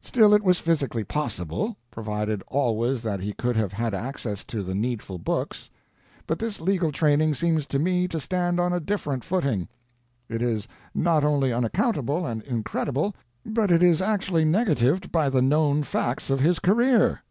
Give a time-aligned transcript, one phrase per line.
[0.00, 4.76] Still it was physically possible, provided always that he could have had access to the
[4.76, 5.70] needful books.
[6.28, 9.66] But this legal training seems to me to stand on a different footing.
[10.28, 15.82] It is not only unaccountable and incredible, but it is actually negatived by the known
[15.82, 17.24] facts of his career."